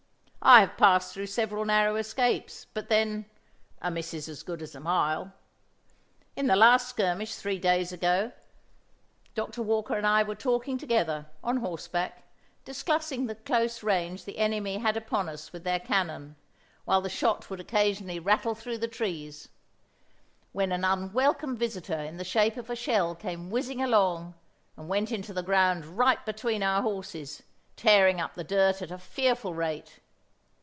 [0.43, 3.25] I have passed through several narrow escapes, but then
[3.79, 5.31] 'a miss is as good as a mile.'
[6.35, 8.31] In the last skirmish three days ago,
[9.35, 9.61] Dr.
[9.61, 12.23] Walker and I were talking together, on horseback,
[12.65, 16.35] discussing the close range the enemy had upon us with their cannon,
[16.85, 19.47] while the shot would occasionally rattle through the trees,
[20.53, 24.33] when an unwelcome visitor in the shape of a shell came whizzing along,
[24.75, 27.43] and went into the ground right between our horses,
[27.75, 29.99] tearing up the dirt at a fearful rate.